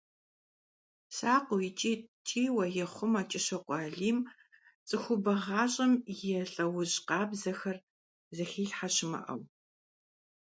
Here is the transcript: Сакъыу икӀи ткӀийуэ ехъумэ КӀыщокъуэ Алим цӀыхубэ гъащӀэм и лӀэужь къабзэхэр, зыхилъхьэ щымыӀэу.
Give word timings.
Сакъыу 1.15 1.63
икӀи 1.67 1.93
ткӀийуэ 2.01 2.65
ехъумэ 2.83 3.21
КӀыщокъуэ 3.29 3.77
Алим 3.85 4.17
цӀыхубэ 4.87 5.33
гъащӀэм 5.43 5.93
и 6.11 6.13
лӀэужь 6.51 6.97
къабзэхэр, 7.07 7.77
зыхилъхьэ 8.35 8.89
щымыӀэу. 8.95 9.41